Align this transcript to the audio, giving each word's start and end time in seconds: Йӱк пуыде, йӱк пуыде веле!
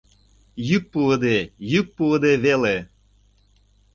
Йӱк 0.67 0.83
пуыде, 0.91 1.37
йӱк 1.71 1.87
пуыде 1.95 2.33
веле! 2.43 2.75